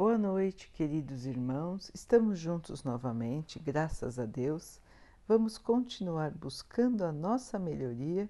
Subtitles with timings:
[0.00, 1.90] Boa noite, queridos irmãos.
[1.92, 4.80] Estamos juntos novamente, graças a Deus.
[5.28, 8.26] Vamos continuar buscando a nossa melhoria,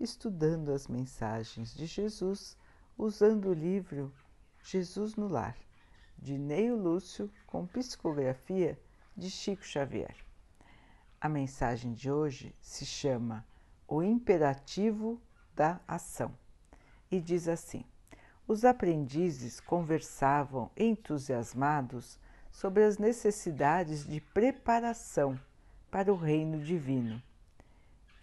[0.00, 2.56] estudando as mensagens de Jesus,
[2.96, 4.10] usando o livro
[4.64, 5.58] Jesus no Lar,
[6.16, 8.80] de Neio Lúcio, com psicografia
[9.14, 10.16] de Chico Xavier.
[11.20, 13.46] A mensagem de hoje se chama
[13.86, 15.20] O Imperativo
[15.54, 16.34] da Ação
[17.10, 17.84] e diz assim:
[18.50, 22.18] Os aprendizes conversavam entusiasmados
[22.50, 25.38] sobre as necessidades de preparação
[25.88, 27.22] para o reino divino.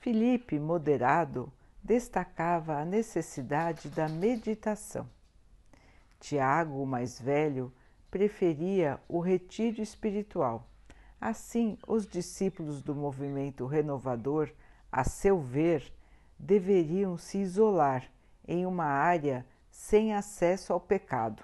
[0.02, 1.50] Filipe, moderado,
[1.82, 5.10] destacava a necessidade da meditação.
[6.20, 7.72] Tiago, o mais velho,
[8.12, 10.68] preferia o retiro espiritual.
[11.22, 14.52] Assim, os discípulos do movimento renovador,
[14.92, 15.90] a seu ver,
[16.38, 18.12] deveriam se isolar
[18.46, 19.46] em uma área
[19.78, 21.44] sem acesso ao pecado.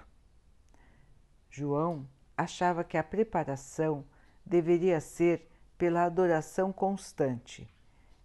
[1.48, 2.04] João
[2.36, 4.04] achava que a preparação
[4.44, 7.72] deveria ser pela adoração constante,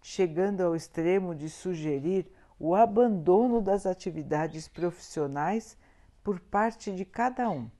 [0.02, 2.26] chegando ao extremo de sugerir
[2.58, 5.78] o abandono das atividades profissionais
[6.24, 7.70] por parte de cada um,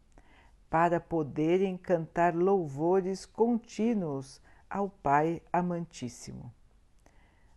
[0.70, 4.40] para poderem cantar louvores contínuos
[4.70, 6.50] ao Pai amantíssimo.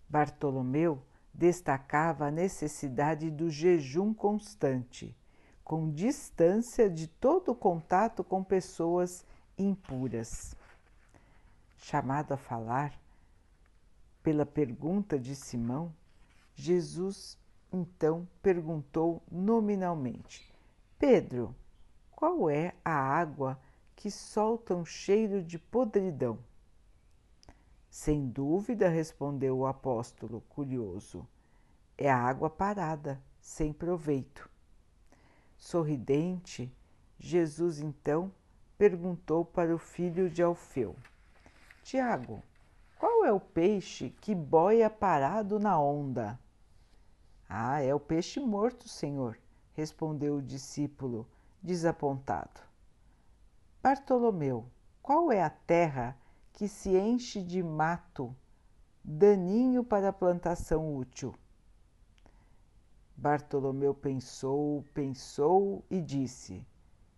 [0.09, 0.99] Bartolomeu
[1.33, 5.15] destacava a necessidade do jejum constante,
[5.63, 9.25] com distância de todo contato com pessoas
[9.57, 10.55] impuras.
[11.77, 12.93] Chamado a falar
[14.21, 15.93] pela pergunta de Simão,
[16.55, 17.37] Jesus
[17.71, 20.53] então perguntou nominalmente:
[20.99, 21.55] Pedro,
[22.11, 23.59] qual é a água
[23.95, 26.37] que solta um cheiro de podridão?
[27.93, 31.27] Sem dúvida, respondeu o apóstolo, curioso.
[31.95, 34.49] É a água parada, sem proveito.
[35.59, 36.75] Sorridente,
[37.19, 38.31] Jesus então
[38.79, 40.95] perguntou para o filho de Alfeu:
[41.83, 42.41] Tiago,
[42.97, 46.39] qual é o peixe que boia parado na onda?
[47.47, 49.37] Ah, é o peixe morto, senhor,
[49.75, 51.27] respondeu o discípulo,
[51.61, 52.59] desapontado.
[53.83, 54.65] Bartolomeu,
[54.99, 56.17] qual é a terra
[56.53, 58.33] que se enche de mato,
[59.03, 61.33] daninho para a plantação útil.
[63.17, 66.65] Bartolomeu pensou, pensou e disse: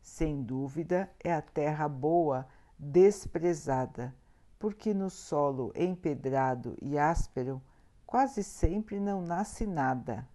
[0.02, 2.48] Sem dúvida é a terra boa,
[2.80, 4.16] desprezada,
[4.58, 7.62] porque no solo empedrado e áspero
[8.06, 10.28] quase sempre não nasce nada.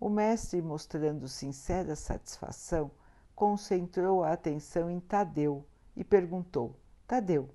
[0.00, 2.90] O mestre, mostrando sincera satisfação,
[3.34, 6.76] concentrou a atenção em Tadeu e perguntou:
[7.08, 7.48] Tadeu,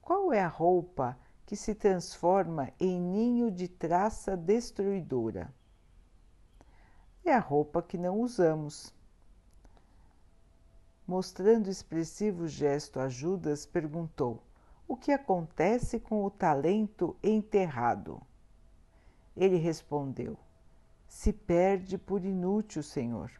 [0.00, 5.52] qual é a roupa que se transforma em ninho de traça destruidora?
[7.24, 8.94] É a roupa que não usamos.
[11.04, 14.44] Mostrando expressivo gesto a Judas, perguntou:
[14.86, 18.22] O que acontece com o talento enterrado?
[19.36, 20.38] Ele respondeu:
[21.08, 23.32] Se perde por inútil, Senhor.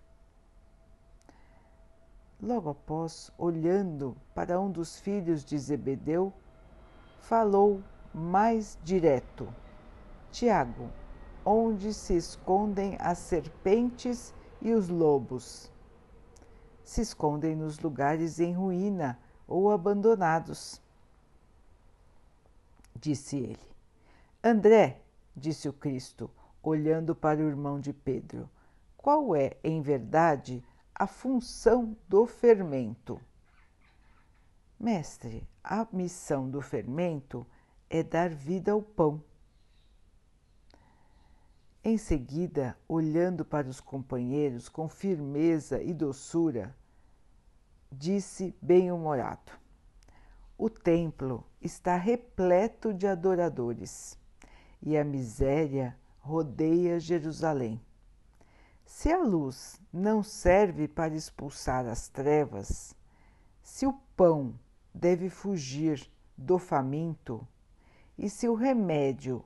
[2.42, 6.32] Logo após, olhando para um dos filhos de Zebedeu,
[7.20, 7.82] falou
[8.14, 9.46] mais direto:
[10.30, 10.88] Tiago,
[11.44, 15.70] onde se escondem as serpentes e os lobos?
[16.82, 20.80] Se escondem nos lugares em ruína ou abandonados.
[22.98, 23.70] Disse ele.
[24.42, 25.02] André,
[25.36, 26.30] disse o Cristo,
[26.62, 28.48] olhando para o irmão de Pedro,
[28.96, 30.64] qual é, em verdade,
[31.00, 33.18] a função do fermento.
[34.78, 37.46] Mestre, a missão do fermento
[37.88, 39.24] é dar vida ao pão.
[41.82, 46.76] Em seguida, olhando para os companheiros com firmeza e doçura,
[47.90, 49.52] disse bem-humorado:
[50.58, 54.18] O templo está repleto de adoradores
[54.82, 57.80] e a miséria rodeia Jerusalém.
[58.92, 62.92] Se a luz não serve para expulsar as trevas,
[63.62, 64.52] se o pão
[64.92, 67.46] deve fugir do faminto,
[68.18, 69.44] e se o remédio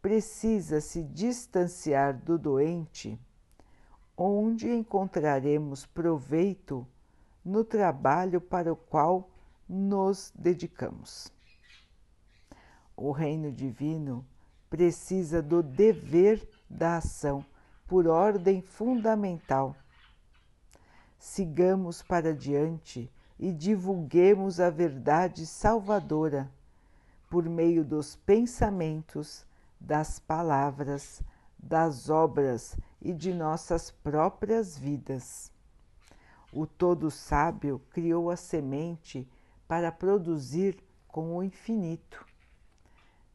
[0.00, 3.20] precisa se distanciar do doente,
[4.16, 6.84] onde encontraremos proveito
[7.44, 9.30] no trabalho para o qual
[9.68, 11.30] nos dedicamos.
[12.96, 14.26] O reino divino
[14.70, 17.44] precisa do dever da ação
[17.86, 19.76] por ordem fundamental.
[21.18, 26.50] Sigamos para diante e divulguemos a verdade salvadora
[27.28, 29.44] por meio dos pensamentos,
[29.80, 31.22] das palavras,
[31.58, 35.52] das obras e de nossas próprias vidas.
[36.52, 39.28] O todo sábio criou a semente
[39.68, 42.24] para produzir com o infinito.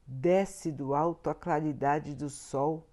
[0.07, 2.87] Desce do alto a claridade do sol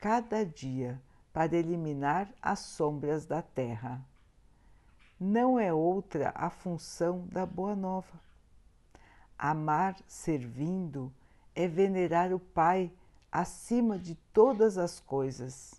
[0.00, 0.98] cada dia
[1.30, 4.00] para eliminar as sombras da terra.
[5.20, 8.18] Não é outra a função da Boa Nova.
[9.38, 11.12] Amar servindo
[11.54, 12.90] é venerar o Pai
[13.30, 15.78] acima de todas as coisas,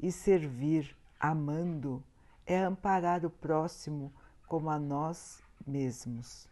[0.00, 2.02] e servir amando
[2.46, 4.10] é amparar o próximo
[4.48, 6.48] como a nós mesmos.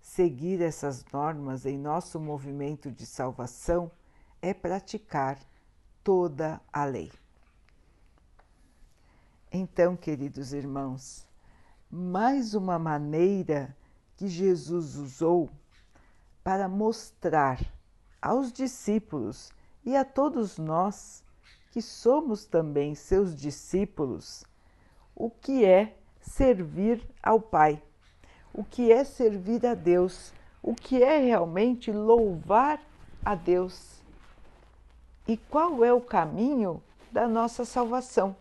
[0.00, 3.90] Seguir essas normas em nosso movimento de salvação
[4.40, 5.38] é praticar
[6.04, 7.10] toda a lei.
[9.50, 11.26] Então, queridos irmãos,
[11.90, 13.74] mais uma maneira
[14.16, 15.50] que Jesus usou
[16.44, 17.60] para mostrar
[18.20, 19.50] aos discípulos
[19.84, 21.24] e a todos nós
[21.70, 24.44] que somos também seus discípulos
[25.14, 27.82] o que é servir ao Pai,
[28.52, 32.80] o que é servir a Deus, o que é realmente louvar
[33.24, 34.03] a Deus
[35.26, 38.36] e qual é o caminho da nossa salvação.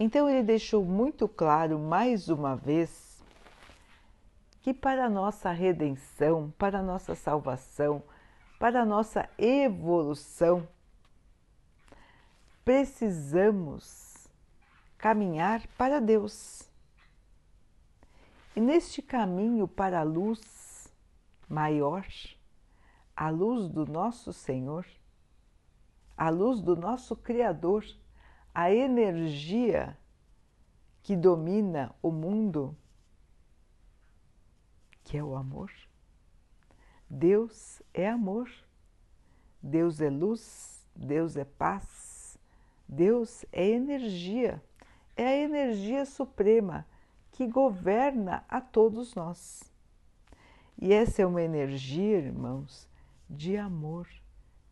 [0.00, 3.22] Então, ele deixou muito claro mais uma vez
[4.62, 8.02] que para a nossa redenção, para a nossa salvação,
[8.58, 10.68] para a nossa evolução,
[12.64, 14.28] precisamos
[14.96, 16.68] caminhar para Deus.
[18.54, 20.92] E neste caminho para a luz
[21.48, 22.04] maior,
[23.20, 24.86] a luz do nosso Senhor,
[26.16, 27.84] a luz do nosso Criador,
[28.54, 29.98] a energia
[31.02, 32.76] que domina o mundo,
[35.02, 35.72] que é o amor.
[37.10, 38.48] Deus é amor,
[39.60, 42.38] Deus é luz, Deus é paz,
[42.86, 44.62] Deus é energia,
[45.16, 46.86] é a energia suprema
[47.32, 49.64] que governa a todos nós.
[50.80, 52.87] E essa é uma energia, irmãos,
[53.28, 54.08] de amor,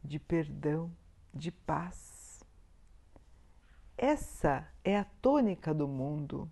[0.02, 0.90] de perdão,
[1.32, 2.44] de paz.
[3.96, 6.50] Essa é a tônica do mundo.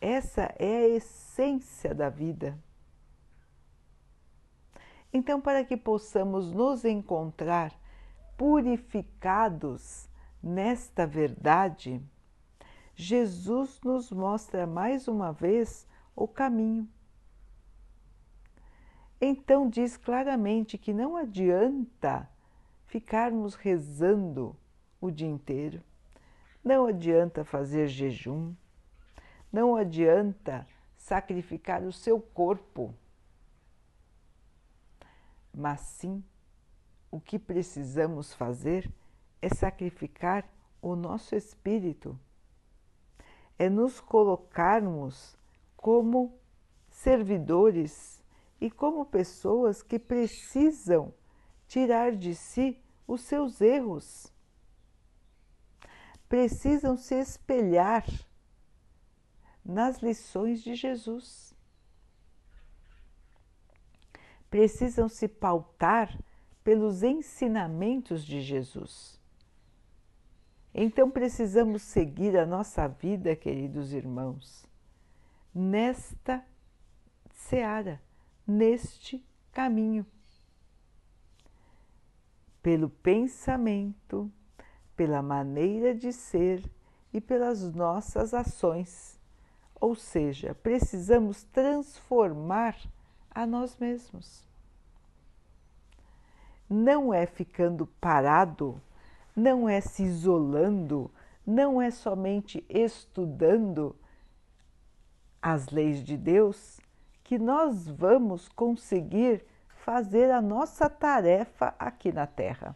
[0.00, 2.58] Essa é a essência da vida.
[5.12, 7.72] Então, para que possamos nos encontrar
[8.36, 10.08] purificados
[10.42, 12.00] nesta verdade,
[12.94, 16.88] Jesus nos mostra mais uma vez o caminho.
[19.20, 22.28] Então, diz claramente que não adianta
[22.86, 24.56] ficarmos rezando
[25.00, 25.82] o dia inteiro,
[26.62, 28.54] não adianta fazer jejum,
[29.52, 30.66] não adianta
[30.96, 32.94] sacrificar o seu corpo,
[35.52, 36.22] mas sim
[37.10, 38.88] o que precisamos fazer
[39.42, 40.48] é sacrificar
[40.80, 42.18] o nosso espírito,
[43.58, 45.36] é nos colocarmos
[45.76, 46.38] como
[46.88, 48.17] servidores
[48.60, 51.14] e como pessoas que precisam
[51.66, 54.32] tirar de si os seus erros,
[56.28, 58.04] precisam se espelhar
[59.64, 61.54] nas lições de Jesus,
[64.50, 66.18] precisam se pautar
[66.64, 69.18] pelos ensinamentos de Jesus.
[70.74, 74.66] Então precisamos seguir a nossa vida, queridos irmãos,
[75.54, 76.44] nesta
[77.32, 78.00] seara,
[78.48, 80.06] neste caminho.
[82.62, 84.32] Pelo pensamento,
[84.96, 86.64] pela maneira de ser
[87.12, 89.20] e pelas nossas ações.
[89.78, 92.74] Ou seja, precisamos transformar
[93.30, 94.48] a nós mesmos
[96.68, 98.80] não é ficando parado,
[99.34, 101.10] não é se isolando,
[101.46, 103.96] não é somente estudando
[105.40, 106.78] as leis de Deus
[107.28, 109.44] que nós vamos conseguir
[109.84, 112.74] fazer a nossa tarefa aqui na Terra.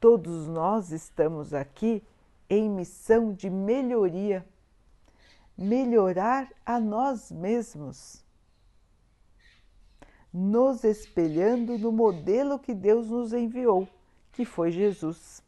[0.00, 2.02] Todos nós estamos aqui
[2.48, 4.48] em missão de melhoria,
[5.58, 8.24] melhorar a nós mesmos
[10.32, 13.86] nos espelhando no modelo que Deus nos enviou,
[14.32, 15.42] que foi Jesus,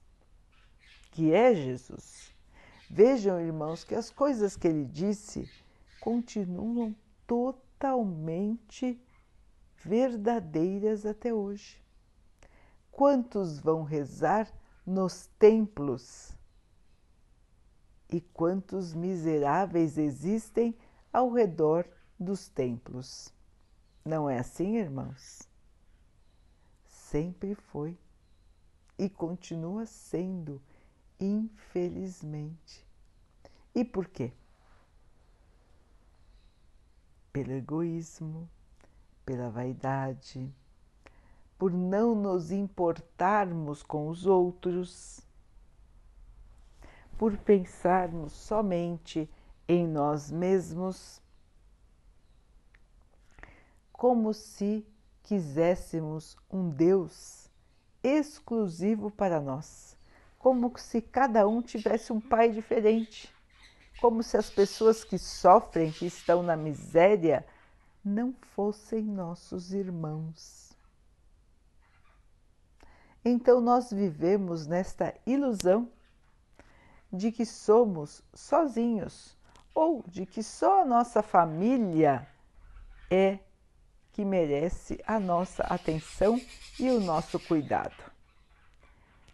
[1.12, 2.30] que é Jesus.
[2.90, 5.48] Vejam, irmãos, que as coisas que ele disse
[6.06, 6.94] continuam
[7.26, 8.96] totalmente
[9.74, 11.82] verdadeiras até hoje.
[12.92, 14.48] Quantos vão rezar
[14.86, 16.30] nos templos?
[18.08, 20.78] E quantos miseráveis existem
[21.12, 21.84] ao redor
[22.20, 23.34] dos templos?
[24.04, 25.42] Não é assim, irmãos?
[26.86, 27.98] Sempre foi.
[28.96, 30.62] e continua sendo,
[31.18, 32.86] infelizmente.
[33.74, 34.32] E por quê?
[37.36, 38.48] Pelo egoísmo,
[39.26, 40.50] pela vaidade,
[41.58, 45.20] por não nos importarmos com os outros,
[47.18, 49.28] por pensarmos somente
[49.68, 51.20] em nós mesmos,
[53.92, 54.86] como se
[55.22, 57.50] quiséssemos um Deus
[58.02, 59.94] exclusivo para nós,
[60.38, 63.30] como se cada um tivesse um pai diferente,
[64.00, 67.46] como se as pessoas que sofrem, que estão na miséria,
[68.04, 70.76] não fossem nossos irmãos.
[73.24, 75.90] Então nós vivemos nesta ilusão
[77.12, 79.36] de que somos sozinhos
[79.74, 82.26] ou de que só a nossa família
[83.10, 83.40] é
[84.12, 86.40] que merece a nossa atenção
[86.78, 88.04] e o nosso cuidado.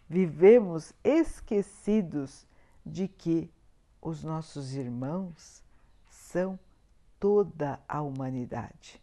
[0.09, 2.47] Vivemos esquecidos
[2.85, 3.52] de que
[4.03, 5.63] os nossos irmãos
[6.09, 6.59] são
[7.19, 9.01] toda a humanidade.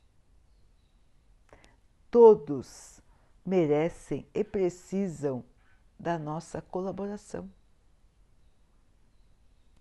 [2.11, 3.01] Todos
[3.45, 5.45] merecem e precisam
[5.99, 7.51] da nossa colaboração.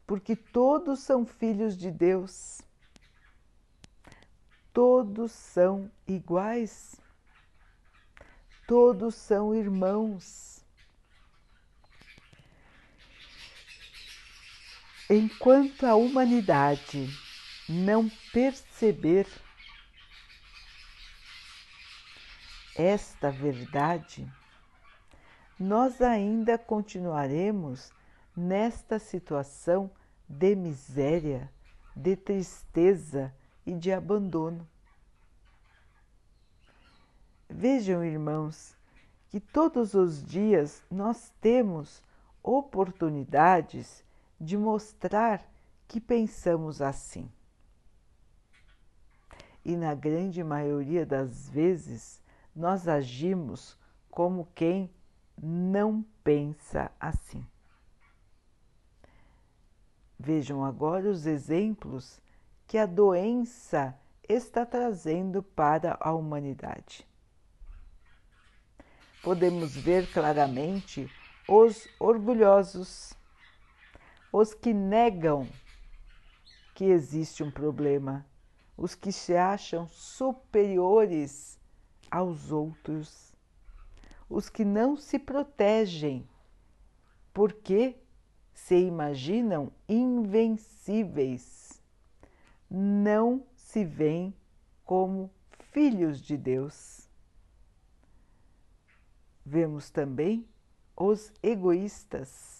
[0.07, 2.61] Porque todos são filhos de Deus
[4.79, 6.95] todos são iguais,
[8.65, 10.58] todos são irmãos.
[15.09, 17.09] Enquanto a humanidade
[17.67, 19.27] não perceber
[22.75, 24.31] esta verdade,
[25.59, 27.91] nós ainda continuaremos
[28.35, 29.91] nesta situação
[30.27, 31.51] de miséria,
[31.95, 33.33] de tristeza,
[33.69, 34.67] e de abandono.
[37.47, 38.75] Vejam, irmãos,
[39.29, 42.01] que todos os dias nós temos
[42.41, 44.03] oportunidades
[44.39, 45.43] de mostrar
[45.87, 47.29] que pensamos assim.
[49.63, 52.21] E na grande maioria das vezes
[52.55, 53.77] nós agimos
[54.09, 54.89] como quem
[55.41, 57.45] não pensa assim.
[60.17, 62.19] Vejam agora os exemplos
[62.67, 67.07] que a doença está trazendo para a humanidade.
[69.23, 71.09] Podemos ver claramente
[71.47, 73.13] os orgulhosos,
[74.31, 75.47] os que negam
[76.75, 78.25] que existe um problema,
[78.77, 81.59] os que se acham superiores
[82.09, 83.33] aos outros,
[84.29, 86.27] os que não se protegem,
[87.33, 87.97] porque
[88.53, 91.81] se imaginam invencíveis.
[92.69, 94.33] Não se veem
[94.85, 95.31] como
[95.71, 97.07] filhos de Deus.
[99.45, 100.47] Vemos também
[100.95, 102.58] os egoístas,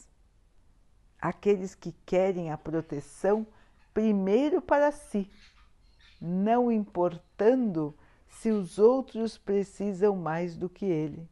[1.22, 3.46] aqueles que querem a proteção
[3.94, 5.30] primeiro para si,
[6.22, 7.96] não importando
[8.30, 11.28] se os outros precisam mais do que ele.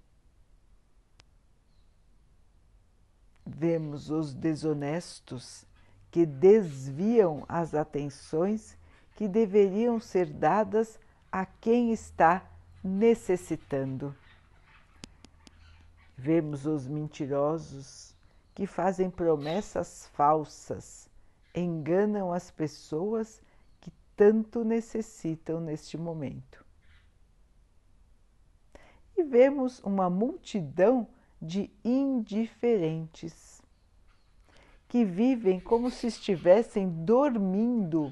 [3.45, 5.65] Vemos os desonestos
[6.11, 8.77] que desviam as atenções
[9.15, 10.99] que deveriam ser dadas
[11.31, 12.45] a quem está
[12.83, 14.15] necessitando.
[16.17, 18.16] Vemos os mentirosos
[18.57, 21.07] que fazem promessas falsas,
[21.53, 23.39] enganam as pessoas
[23.79, 26.65] que tanto necessitam neste momento.
[29.15, 31.07] E vemos uma multidão
[31.39, 33.61] de indiferentes
[34.87, 38.11] que vivem como se estivessem dormindo,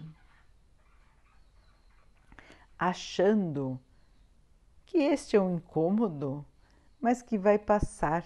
[2.77, 3.79] achando
[4.85, 6.45] que este é um incômodo,
[7.01, 8.23] mas que vai passar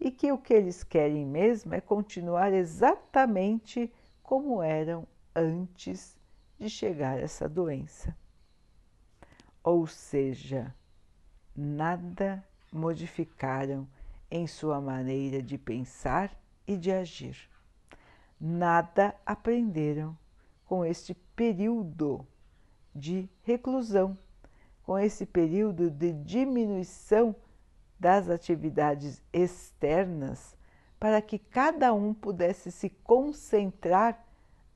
[0.00, 3.92] e que o que eles querem mesmo é continuar exatamente
[4.22, 6.18] como eram antes
[6.58, 8.16] de chegar essa doença.
[9.62, 10.74] Ou seja,
[11.54, 12.42] nada
[12.72, 13.86] modificaram
[14.30, 16.34] em sua maneira de pensar
[16.66, 17.50] e de agir
[18.40, 20.16] nada aprenderam
[20.64, 22.26] com este período
[22.94, 24.16] de reclusão,
[24.82, 27.36] com esse período de diminuição
[28.00, 30.56] das atividades externas,
[30.98, 34.24] para que cada um pudesse se concentrar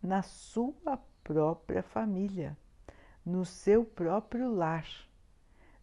[0.02, 2.54] na sua própria família,
[3.24, 4.86] no seu próprio lar,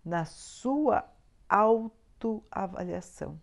[0.06, 1.04] na sua
[1.50, 3.42] autoavaliação.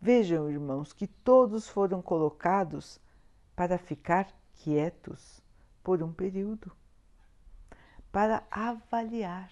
[0.00, 3.00] Vejam, irmãos, que todos foram colocados
[3.56, 5.42] para ficar quietos
[5.82, 6.70] por um período,
[8.12, 9.50] para avaliar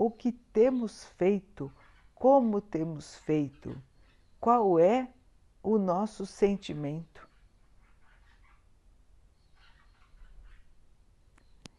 [0.00, 1.70] o que temos feito
[2.14, 3.76] como temos feito,
[4.40, 5.12] qual é
[5.62, 7.28] o nosso sentimento.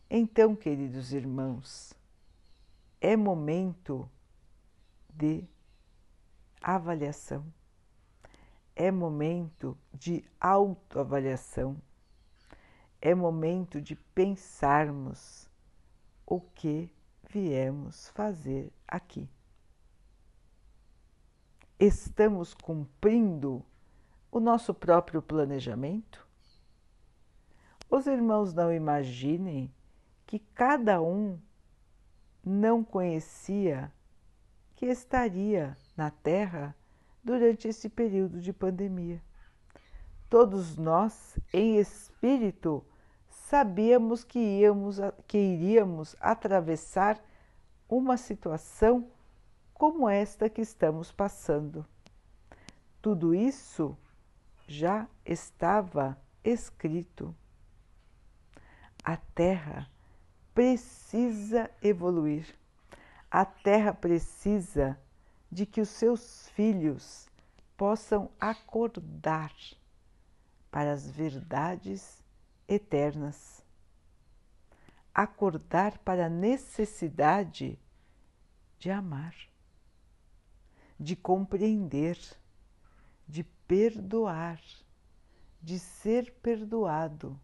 [0.07, 1.95] Então, queridos irmãos,
[2.99, 4.07] é momento
[5.09, 5.43] de
[6.61, 7.43] avaliação,
[8.75, 11.75] é momento de autoavaliação,
[13.01, 15.49] é momento de pensarmos
[16.23, 16.93] o que
[17.31, 19.29] viemos fazer aqui.
[21.79, 23.65] Estamos cumprindo
[24.29, 26.27] o nosso próprio planejamento?
[27.89, 29.73] Os irmãos não imaginem
[30.27, 31.39] que cada um
[32.43, 33.91] não conhecia
[34.75, 36.75] que estaria na Terra
[37.23, 39.21] durante esse período de pandemia.
[40.29, 42.85] Todos nós, em espírito,
[43.51, 44.95] sabíamos que, íamos,
[45.27, 47.21] que iríamos atravessar
[47.89, 49.11] uma situação
[49.73, 51.85] como esta que estamos passando.
[53.01, 53.97] Tudo isso
[54.65, 57.35] já estava escrito.
[59.03, 59.89] A Terra
[60.53, 62.55] precisa evoluir.
[63.29, 64.97] A Terra precisa
[65.51, 67.27] de que os seus filhos
[67.75, 69.53] possam acordar
[70.71, 72.20] para as verdades
[72.73, 73.63] eternas.
[75.13, 77.77] Acordar para a necessidade
[78.79, 79.35] de amar,
[80.97, 82.17] de compreender,
[83.27, 84.61] de perdoar,
[85.61, 87.39] de ser perdoado.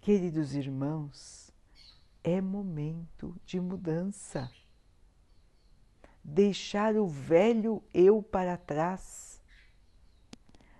[0.00, 1.50] Queridos irmãos,
[2.22, 4.52] é momento de mudança.
[6.22, 9.35] Deixar o velho eu para trás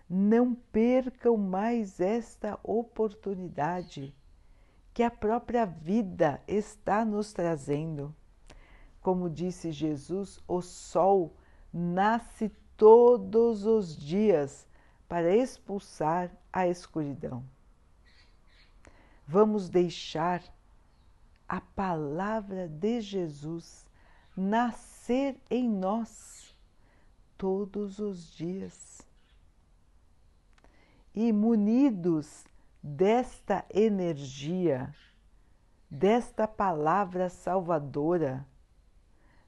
[0.08, 4.14] não percam mais esta oportunidade
[4.94, 8.14] que a própria vida está nos trazendo.
[9.00, 11.36] Como disse Jesus, o sol
[11.72, 14.66] nasce todos os dias
[15.08, 17.44] para expulsar a escuridão.
[19.26, 20.42] Vamos deixar
[21.48, 23.86] a palavra de Jesus
[24.36, 26.54] nascer em nós
[27.36, 28.95] todos os dias
[31.16, 32.44] e munidos
[32.82, 34.94] desta energia,
[35.90, 38.46] desta palavra salvadora,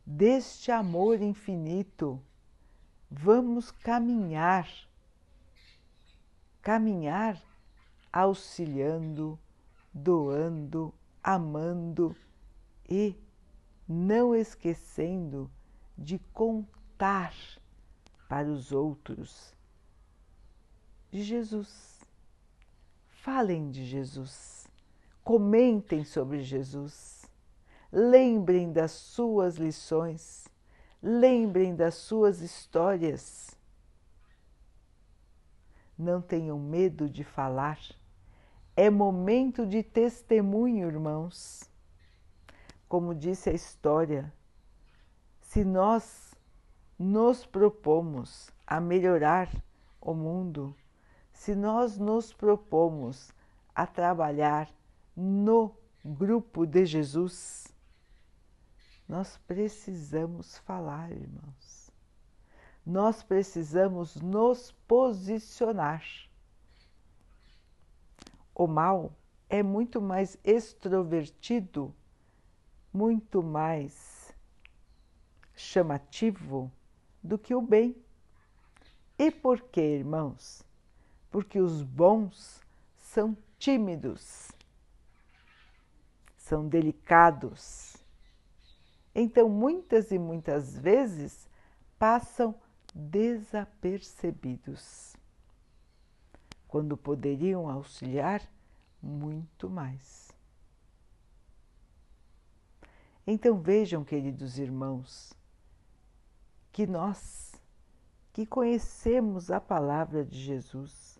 [0.04, 2.18] deste amor infinito,
[3.10, 4.66] vamos caminhar,
[6.62, 7.38] caminhar
[8.10, 9.38] auxiliando,
[9.92, 12.16] doando, amando
[12.88, 13.14] e
[13.86, 15.50] não esquecendo
[15.98, 17.34] de contar
[18.26, 19.57] para os outros
[21.10, 21.98] de Jesus.
[23.08, 24.66] Falem de Jesus,
[25.22, 27.28] comentem sobre Jesus,
[27.92, 30.48] lembrem das suas lições,
[31.02, 33.54] lembrem das suas histórias.
[35.98, 37.78] Não tenham medo de falar.
[38.76, 41.68] É momento de testemunho, irmãos.
[42.88, 44.32] Como disse a história,
[45.40, 46.34] se nós
[46.98, 49.50] nos propomos a melhorar
[50.00, 50.74] o mundo,
[51.38, 53.32] se nós nos propomos
[53.72, 54.68] a trabalhar
[55.16, 55.72] no
[56.04, 57.72] grupo de Jesus,
[59.08, 61.92] nós precisamos falar, irmãos.
[62.84, 66.04] Nós precisamos nos posicionar.
[68.52, 69.12] O mal
[69.48, 71.94] é muito mais extrovertido,
[72.92, 74.34] muito mais
[75.54, 76.70] chamativo
[77.22, 77.94] do que o bem.
[79.16, 80.66] E por que, irmãos?
[81.30, 82.62] Porque os bons
[82.96, 84.50] são tímidos,
[86.36, 87.96] são delicados.
[89.14, 91.48] Então, muitas e muitas vezes
[91.98, 92.54] passam
[92.94, 95.14] desapercebidos,
[96.66, 98.40] quando poderiam auxiliar
[99.02, 100.28] muito mais.
[103.30, 105.34] Então vejam, queridos irmãos,
[106.72, 107.54] que nós
[108.32, 111.17] que conhecemos a palavra de Jesus,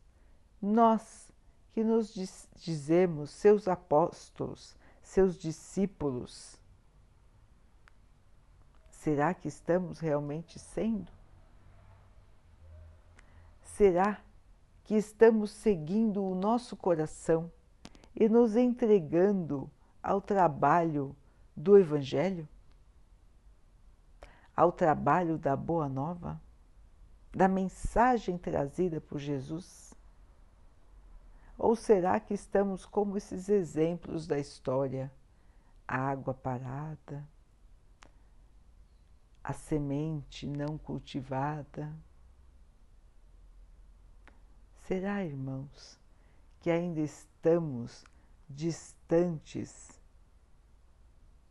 [0.60, 1.32] nós
[1.72, 2.12] que nos
[2.56, 6.58] dizemos seus apóstolos, seus discípulos,
[8.90, 11.10] será que estamos realmente sendo?
[13.62, 14.20] Será
[14.82, 17.50] que estamos seguindo o nosso coração
[18.14, 19.70] e nos entregando
[20.02, 21.14] ao trabalho
[21.56, 22.48] do Evangelho?
[24.56, 26.40] Ao trabalho da Boa Nova?
[27.30, 29.94] Da mensagem trazida por Jesus?
[31.58, 35.12] Ou será que estamos como esses exemplos da história?
[35.88, 37.28] Água parada,
[39.42, 41.92] a semente não cultivada?
[44.86, 45.98] Será, irmãos,
[46.60, 48.04] que ainda estamos
[48.48, 50.00] distantes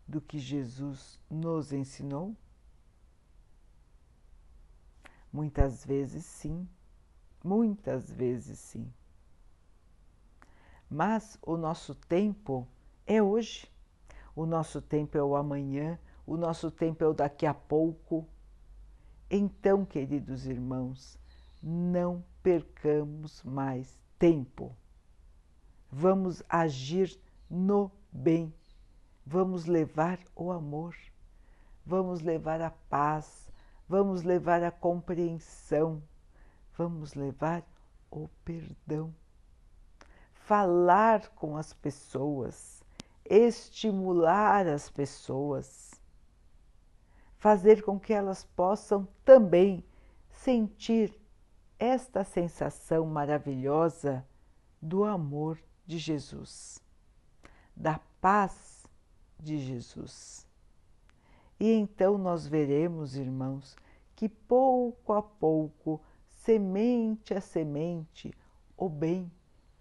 [0.08, 2.34] do que Jesus nos ensinou?
[5.34, 6.66] Muitas vezes sim,
[7.44, 8.90] muitas vezes sim.
[10.90, 12.68] Mas o nosso tempo
[13.06, 13.70] é hoje,
[14.36, 18.26] o nosso tempo é o amanhã, o nosso tempo é o daqui a pouco.
[19.30, 21.20] Então, queridos irmãos,
[21.62, 24.76] não percamos mais tempo.
[25.92, 27.20] Vamos agir
[27.50, 28.54] no bem
[29.30, 30.96] vamos levar o amor,
[31.86, 33.52] vamos levar a paz,
[33.88, 36.02] vamos levar a compreensão,
[36.78, 37.62] vamos levar
[38.10, 39.14] o perdão.
[40.48, 42.82] Falar com as pessoas,
[43.26, 46.02] estimular as pessoas,
[47.36, 49.84] fazer com que elas possam também
[50.32, 51.14] sentir
[51.78, 54.26] esta sensação maravilhosa
[54.82, 56.82] do amor de Jesus,
[57.76, 58.88] da paz
[59.38, 60.48] de Jesus.
[61.60, 63.76] E então nós veremos, irmãos,
[64.16, 68.34] que pouco a pouco, semente a semente,
[68.78, 69.30] o bem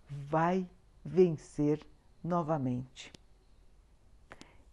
[0.09, 0.69] vai
[1.05, 1.85] vencer
[2.23, 3.13] novamente.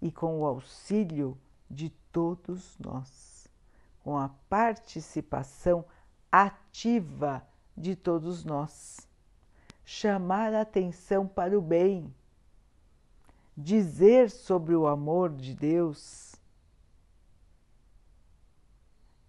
[0.02, 1.38] E com o auxílio
[1.70, 3.48] de todos nós,
[4.04, 5.86] com a participação
[6.32, 9.08] ativa de todos nós,
[9.86, 12.14] chamar a atenção para o bem
[13.56, 16.36] dizer sobre o amor de Deus,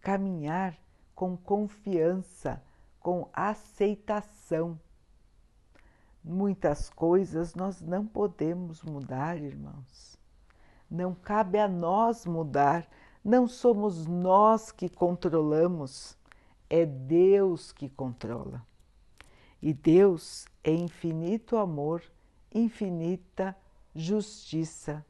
[0.01, 0.77] caminhar
[1.15, 2.63] com confiança,
[3.01, 4.79] com aceitação.
[6.25, 10.19] Muitas coisas nós não podemos mudar, irmãos.
[10.91, 12.89] Não cabe a nós mudar,
[13.23, 16.17] não somos nós que controlamos,
[16.71, 18.65] é Deus que controla.
[19.61, 22.03] E Deus é infinito amor,
[22.55, 23.55] infinita
[23.95, 25.05] justiça.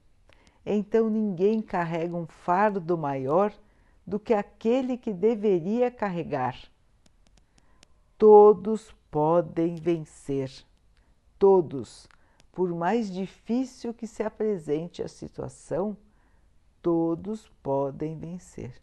[0.67, 3.55] Então ninguém carrega um fardo maior
[4.05, 6.57] do que aquele que deveria carregar.
[8.19, 10.51] Todos podem vencer,
[11.45, 12.09] todos,
[12.51, 15.95] por mais difícil que se apresente a situação,
[16.81, 18.81] todos podem vencer.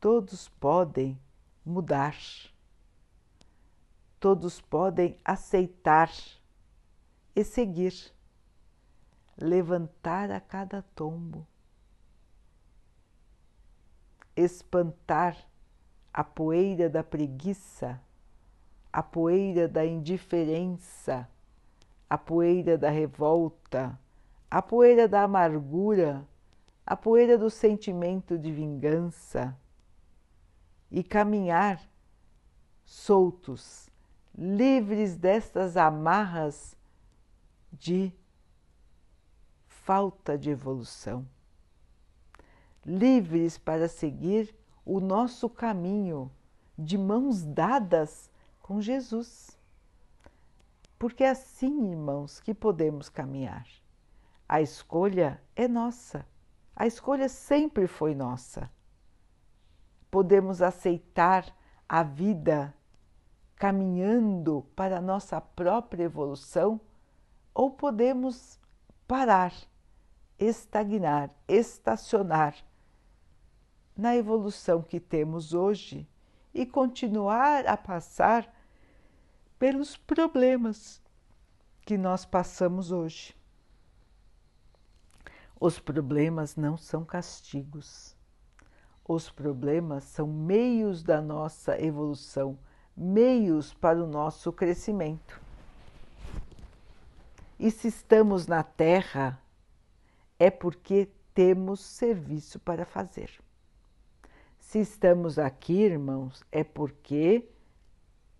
[0.00, 1.16] Todos podem
[1.64, 2.16] mudar,
[4.18, 6.10] todos podem aceitar
[7.36, 7.94] e seguir,
[9.36, 11.46] levantar a cada tombo,
[14.34, 15.48] espantar
[16.12, 18.02] a poeira da preguiça,
[18.98, 21.30] a poeira da indiferença,
[22.10, 23.96] a poeira da revolta,
[24.50, 26.26] a poeira da amargura,
[26.84, 29.56] a poeira do sentimento de vingança.
[30.90, 31.80] E caminhar
[32.84, 33.88] soltos,
[34.36, 36.76] livres destas amarras
[37.72, 38.12] de
[39.68, 41.24] falta de evolução,
[42.84, 44.52] livres para seguir
[44.84, 46.32] o nosso caminho
[46.76, 48.28] de mãos dadas
[48.68, 49.58] com Jesus.
[50.98, 53.66] Porque é assim, irmãos, que podemos caminhar.
[54.46, 56.26] A escolha é nossa,
[56.76, 58.70] a escolha sempre foi nossa.
[60.10, 61.46] Podemos aceitar
[61.88, 62.74] a vida
[63.56, 66.78] caminhando para a nossa própria evolução
[67.54, 68.60] ou podemos
[69.06, 69.52] parar,
[70.38, 72.54] estagnar, estacionar
[73.96, 76.06] na evolução que temos hoje
[76.52, 78.57] e continuar a passar
[79.58, 81.02] pelos problemas
[81.82, 83.36] que nós passamos hoje.
[85.60, 88.16] Os problemas não são castigos.
[89.04, 92.58] Os problemas são meios da nossa evolução,
[92.96, 95.40] meios para o nosso crescimento.
[97.58, 99.42] E se estamos na Terra,
[100.38, 103.30] é porque temos serviço para fazer.
[104.58, 107.48] Se estamos aqui, irmãos, é porque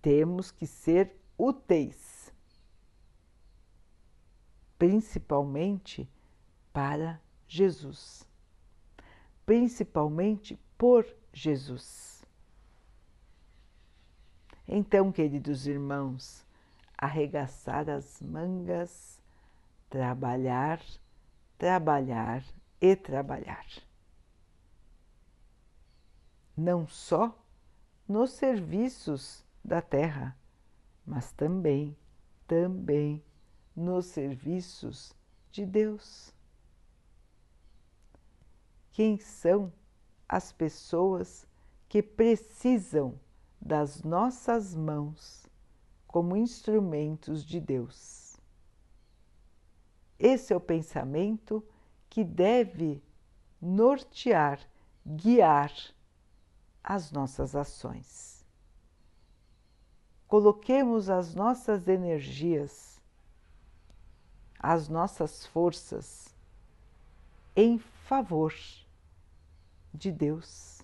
[0.00, 2.32] temos que ser úteis,
[4.78, 6.08] principalmente
[6.72, 8.28] para Jesus,
[9.44, 12.24] principalmente por Jesus.
[14.66, 16.44] Então, queridos irmãos,
[16.96, 19.22] arregaçar as mangas,
[19.88, 20.80] trabalhar,
[21.56, 22.44] trabalhar
[22.80, 23.66] e trabalhar.
[26.56, 27.36] Não só
[28.06, 30.36] nos serviços da terra,
[31.06, 31.96] mas também,
[32.46, 33.22] também
[33.76, 35.14] nos serviços
[35.52, 36.34] de Deus.
[38.98, 39.72] quem são
[40.28, 41.46] as pessoas
[41.88, 43.14] que precisam
[43.60, 45.46] das nossas mãos
[46.04, 48.36] como instrumentos de Deus.
[50.18, 51.64] Esse é o pensamento
[52.10, 53.00] que deve
[53.62, 54.58] nortear,
[55.06, 55.72] guiar
[56.82, 58.37] as nossas ações.
[60.28, 63.00] Coloquemos as nossas energias,
[64.58, 66.34] as nossas forças
[67.56, 68.54] em favor
[69.92, 70.82] de Deus.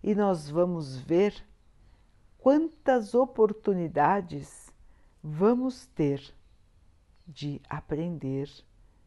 [0.00, 1.44] E nós vamos ver
[2.38, 4.72] quantas oportunidades
[5.20, 6.22] vamos ter
[7.26, 8.48] de aprender,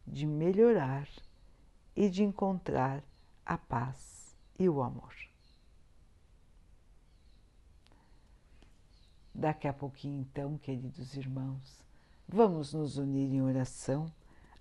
[0.06, 1.08] de melhorar
[1.96, 3.02] e de encontrar
[3.46, 5.31] a paz e o amor.
[9.42, 11.84] Daqui a pouquinho, então, queridos irmãos,
[12.28, 14.06] vamos nos unir em oração,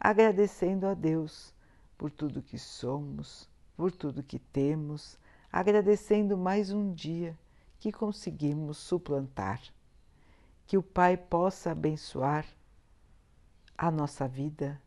[0.00, 1.54] agradecendo a Deus
[1.98, 5.18] por tudo que somos, por tudo que temos,
[5.52, 7.38] agradecendo mais um dia
[7.78, 9.60] que conseguimos suplantar.
[10.66, 12.46] Que o Pai possa abençoar
[13.76, 14.80] a nossa vida,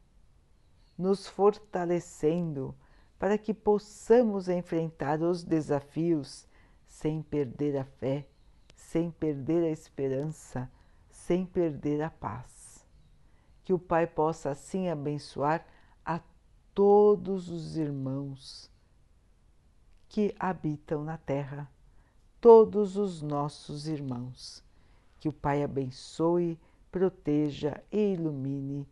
[0.97, 2.73] nos fortalecendo
[3.19, 6.47] para que possamos enfrentar os desafios
[6.88, 8.27] sem perder a fé,
[8.93, 10.69] sem perder a esperança,
[11.10, 12.86] sem perder a paz.
[13.63, 15.65] Que o Pai possa assim abençoar
[16.06, 16.21] a
[16.75, 18.69] todos os irmãos
[20.08, 21.67] que habitam na terra,
[22.39, 24.63] todos os nossos irmãos.
[25.19, 26.60] Que o Pai abençoe,
[26.91, 28.88] proteja e ilumine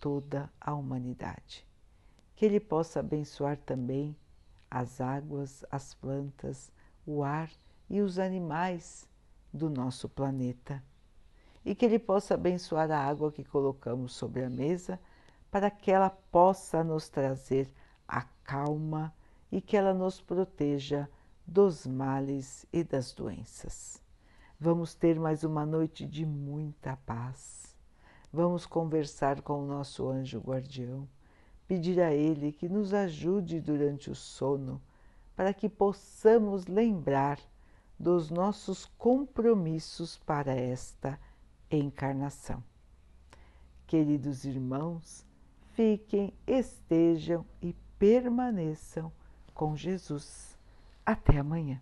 [0.00, 1.66] toda a humanidade.
[2.34, 4.16] Que Ele possa abençoar também
[4.70, 6.72] as águas, as plantas,
[7.04, 7.50] o ar
[7.90, 9.06] e os animais
[9.54, 10.82] do nosso planeta.
[11.64, 15.00] E que Ele possa abençoar a água que colocamos sobre a mesa
[15.50, 17.72] para que ela possa nos trazer
[18.08, 19.14] a calma
[19.52, 21.08] e que ela nos proteja
[21.46, 24.02] dos males e das doenças.
[24.58, 27.76] Vamos ter mais uma noite de muita paz.
[28.32, 31.08] Vamos conversar com o nosso anjo guardião,
[31.68, 34.82] pedir a ele que nos ajude durante o sono
[35.36, 37.38] para que possamos lembrar
[37.98, 41.18] dos nossos compromissos para esta
[41.70, 42.62] encarnação.
[43.86, 45.24] Queridos irmãos,
[45.72, 49.12] fiquem, estejam e permaneçam
[49.52, 50.58] com Jesus.
[51.04, 51.80] Até amanhã.